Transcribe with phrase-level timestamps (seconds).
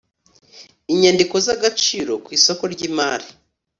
[0.93, 3.27] inyandiko z agaciro ku isoko ry imari